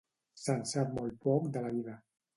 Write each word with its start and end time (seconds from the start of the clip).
Se'n 0.43 0.63
sap 0.71 0.95
molt 0.97 1.19
poc 1.27 1.47
de 1.59 1.67
la 1.67 1.75
vida. 1.77 1.99